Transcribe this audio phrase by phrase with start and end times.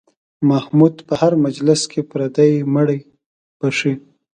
[0.49, 2.99] محمود په هر مجلس کې پردي مړي
[3.59, 3.93] بښي.